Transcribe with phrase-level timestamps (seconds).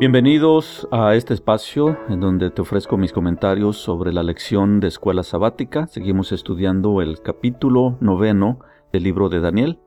[0.00, 5.24] Bienvenidos a este espacio en donde te ofrezco mis comentarios sobre la lección de escuela
[5.24, 5.88] sabática.
[5.88, 8.60] Seguimos estudiando el capítulo noveno
[8.92, 9.80] del libro de Daniel.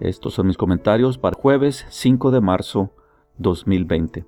[0.00, 2.94] Estos son mis comentarios para jueves 5 de marzo
[3.36, 4.24] 2020.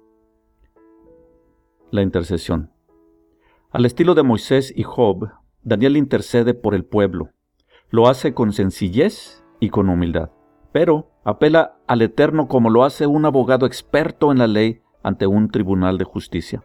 [1.91, 2.71] La intercesión.
[3.71, 5.31] Al estilo de Moisés y Job,
[5.63, 7.31] Daniel intercede por el pueblo.
[7.89, 10.29] Lo hace con sencillez y con humildad,
[10.73, 15.51] pero apela al Eterno como lo hace un abogado experto en la ley ante un
[15.51, 16.65] tribunal de justicia.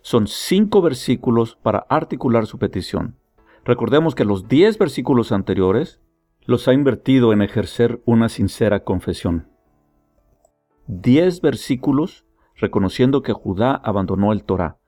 [0.00, 3.16] Son cinco versículos para articular su petición.
[3.62, 6.00] Recordemos que los diez versículos anteriores
[6.46, 9.48] los ha invertido en ejercer una sincera confesión.
[10.86, 12.24] Diez versículos
[12.56, 14.78] reconociendo que Judá abandonó el Torah.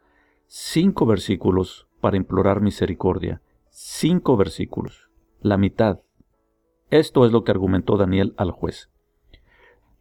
[0.47, 3.43] Cinco versículos para implorar misericordia.
[3.69, 5.11] Cinco versículos.
[5.43, 6.01] La mitad.
[6.89, 8.89] Esto es lo que argumentó Daniel al juez.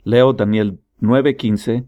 [0.04, 1.86] Leo Daniel 9:15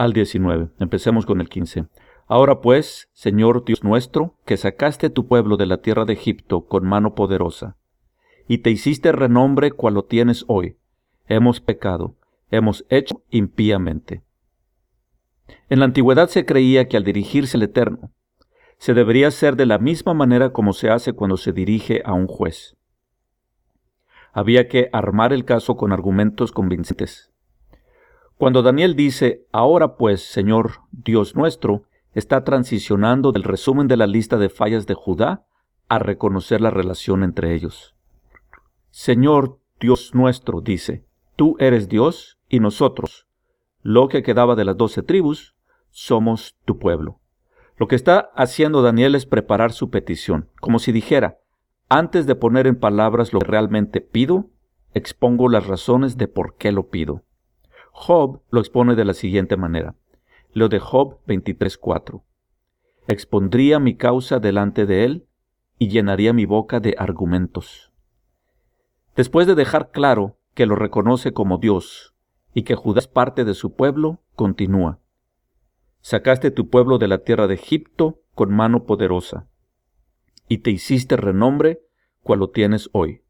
[0.00, 0.70] al 19.
[0.78, 1.84] Empecemos con el 15.
[2.26, 6.86] Ahora pues, Señor Dios nuestro, que sacaste tu pueblo de la tierra de Egipto con
[6.86, 7.76] mano poderosa,
[8.48, 10.78] y te hiciste renombre cual lo tienes hoy,
[11.26, 12.16] hemos pecado,
[12.50, 14.22] hemos hecho impíamente.
[15.68, 18.10] En la antigüedad se creía que al dirigirse al Eterno,
[18.78, 22.26] se debería hacer de la misma manera como se hace cuando se dirige a un
[22.26, 22.74] juez.
[24.32, 27.29] Había que armar el caso con argumentos convincentes.
[28.40, 31.82] Cuando Daniel dice, ahora pues, Señor Dios nuestro,
[32.14, 35.44] está transicionando del resumen de la lista de fallas de Judá
[35.90, 37.94] a reconocer la relación entre ellos.
[38.88, 41.04] Señor Dios nuestro, dice,
[41.36, 43.26] tú eres Dios y nosotros,
[43.82, 45.54] lo que quedaba de las doce tribus,
[45.90, 47.20] somos tu pueblo.
[47.76, 51.40] Lo que está haciendo Daniel es preparar su petición, como si dijera,
[51.90, 54.48] antes de poner en palabras lo que realmente pido,
[54.94, 57.22] expongo las razones de por qué lo pido.
[57.92, 59.94] Job lo expone de la siguiente manera.
[60.52, 62.22] Lo de Job 23.4.
[63.06, 65.26] Expondría mi causa delante de él
[65.78, 67.92] y llenaría mi boca de argumentos.
[69.16, 72.14] Después de dejar claro que lo reconoce como Dios
[72.54, 74.98] y que Judá es parte de su pueblo, continúa.
[76.00, 79.48] Sacaste tu pueblo de la tierra de Egipto con mano poderosa,
[80.48, 81.82] y te hiciste renombre
[82.22, 83.22] cual lo tienes hoy.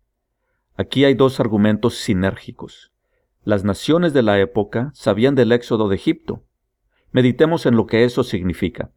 [0.77, 2.93] Aquí hay dos argumentos sinérgicos.
[3.43, 6.43] Las naciones de la época sabían del éxodo de Egipto.
[7.11, 8.91] Meditemos en lo que eso significa.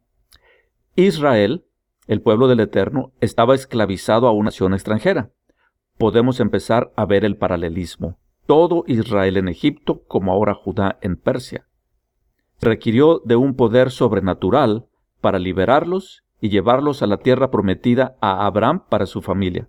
[0.96, 1.64] Israel,
[2.06, 5.30] el pueblo del Eterno, estaba esclavizado a una nación extranjera.
[5.96, 8.18] Podemos empezar a ver el paralelismo.
[8.46, 11.66] Todo Israel en Egipto, como ahora Judá en Persia.
[12.60, 14.86] requirió de un poder sobrenatural
[15.20, 19.68] para liberarlos y llevarlos a la tierra prometida a Abraham para su familia.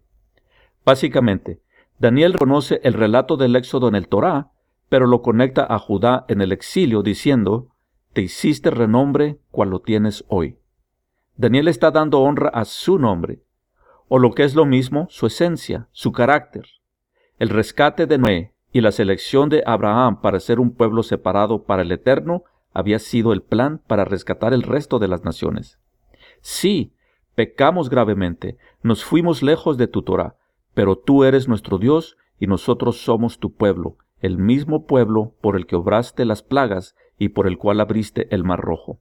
[0.86, 1.62] Básicamente,
[1.97, 4.52] Daniel reconoce el relato del éxodo en el Torá
[4.90, 7.69] pero lo conecta a Judá en el exilio diciendo,
[8.13, 10.57] Te hiciste renombre cual lo tienes hoy.
[11.38, 13.41] Daniel está dando honra a su nombre,
[14.07, 16.66] o lo que es lo mismo, su esencia, su carácter.
[17.40, 21.81] El rescate de Noé y la selección de Abraham para ser un pueblo separado para
[21.81, 22.44] el Eterno
[22.74, 25.79] había sido el plan para rescatar el resto de las naciones.
[26.41, 26.94] Sí,
[27.34, 30.35] pecamos gravemente, nos fuimos lejos de tu Torah,
[30.74, 35.68] pero tú eres nuestro Dios y nosotros somos tu pueblo, el mismo pueblo por el
[35.68, 39.00] que obraste las plagas y por el cual abriste el mar rojo.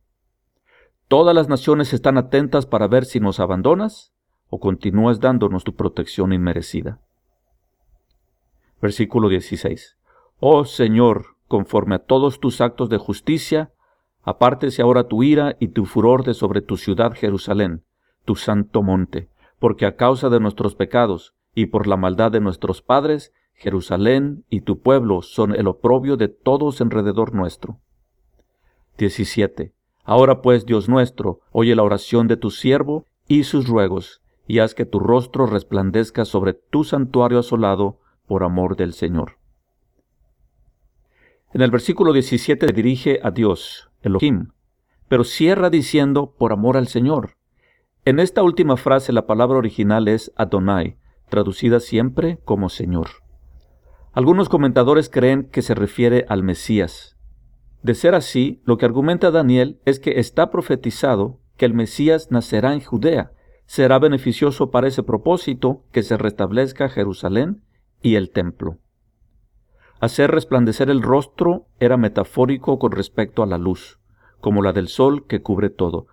[1.08, 4.12] Todas las naciones están atentas para ver si nos abandonas
[4.50, 7.00] o continúas dándonos tu protección inmerecida.
[8.82, 9.96] Versículo 16.
[10.40, 13.72] Oh Señor, conforme a todos tus actos de justicia,
[14.22, 17.82] apártese ahora tu ira y tu furor de sobre tu ciudad Jerusalén,
[18.26, 22.82] tu santo monte, porque a causa de nuestros pecados y por la maldad de nuestros
[22.82, 27.80] padres, Jerusalén y tu pueblo son el oprobio de todos alrededor nuestro.
[28.98, 29.72] 17.
[30.04, 34.74] Ahora pues, Dios nuestro, oye la oración de tu siervo y sus ruegos, y haz
[34.74, 39.38] que tu rostro resplandezca sobre tu santuario asolado por amor del Señor.
[41.54, 44.48] En el versículo 17 dirige a Dios, Elohim,
[45.08, 47.36] pero cierra diciendo por amor al Señor.
[48.04, 50.98] En esta última frase la palabra original es Adonai,
[51.30, 53.23] traducida siempre como Señor.
[54.14, 57.16] Algunos comentadores creen que se refiere al Mesías.
[57.82, 62.74] De ser así, lo que argumenta Daniel es que está profetizado que el Mesías nacerá
[62.74, 63.32] en Judea.
[63.66, 67.64] Será beneficioso para ese propósito que se restablezca Jerusalén
[68.02, 68.78] y el templo.
[69.98, 73.98] Hacer resplandecer el rostro era metafórico con respecto a la luz,
[74.40, 76.06] como la del sol que cubre todo.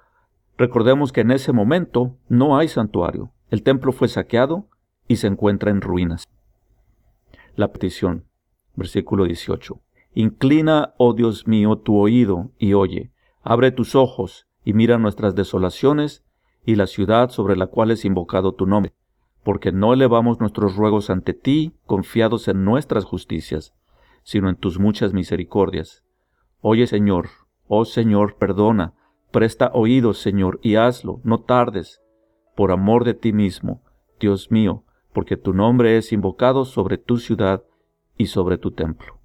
[0.58, 3.32] Recordemos que en ese momento no hay santuario.
[3.52, 4.70] El templo fue saqueado
[5.08, 6.28] y se encuentra en ruinas
[7.56, 8.26] la petición.
[8.76, 9.80] Versículo 18.
[10.14, 13.12] Inclina, oh Dios mío, tu oído y oye.
[13.44, 16.24] Abre tus ojos y mira nuestras desolaciones
[16.66, 18.94] y la ciudad sobre la cual es invocado tu nombre,
[19.44, 23.74] porque no elevamos nuestros ruegos ante ti confiados en nuestras justicias,
[24.24, 26.04] sino en tus muchas misericordias.
[26.60, 27.30] Oye, Señor,
[27.68, 28.94] oh Señor, perdona,
[29.32, 32.02] presta oídos, Señor, y hazlo, no tardes,
[32.56, 33.82] por amor de ti mismo,
[34.20, 34.84] Dios mío,
[35.14, 37.64] porque tu nombre es invocado sobre tu ciudad
[38.18, 39.20] y sobre tu templo.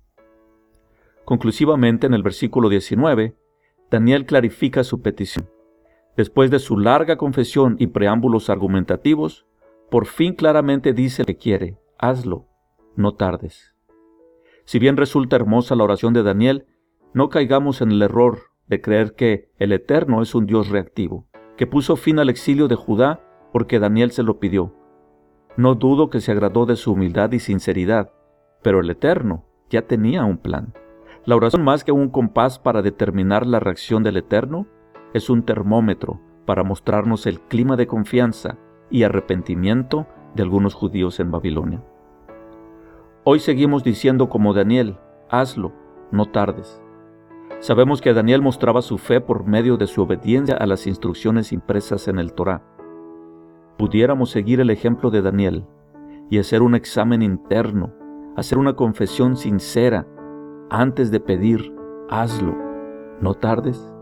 [1.24, 3.36] Conclusivamente, en el versículo 19,
[3.90, 5.48] Daniel clarifica su petición.
[6.16, 9.46] Después de su larga confesión y preámbulos argumentativos,
[9.90, 12.46] por fin claramente dice que quiere, hazlo,
[12.96, 13.74] no tardes.
[14.64, 16.66] Si bien resulta hermosa la oración de Daniel,
[17.12, 21.66] no caigamos en el error de creer que el Eterno es un Dios reactivo, que
[21.66, 23.20] puso fin al exilio de Judá
[23.52, 24.74] porque Daniel se lo pidió.
[25.56, 28.12] No dudo que se agradó de su humildad y sinceridad,
[28.62, 30.74] pero el Eterno ya tenía un plan.
[31.24, 34.66] La oración más que un compás para determinar la reacción del Eterno,
[35.14, 38.58] es un termómetro para mostrarnos el clima de confianza
[38.90, 41.82] y arrepentimiento de algunos judíos en Babilonia.
[43.24, 44.98] Hoy seguimos diciendo como Daniel,
[45.30, 45.72] hazlo,
[46.12, 46.82] no tardes.
[47.60, 52.08] Sabemos que Daniel mostraba su fe por medio de su obediencia a las instrucciones impresas
[52.08, 52.62] en el Torá.
[53.78, 55.66] Pudiéramos seguir el ejemplo de Daniel
[56.30, 57.92] y hacer un examen interno,
[58.36, 60.06] hacer una confesión sincera
[60.70, 61.74] antes de pedir,
[62.10, 62.56] hazlo,
[63.20, 63.95] no tardes.